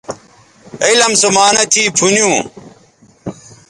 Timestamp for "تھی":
1.71-1.83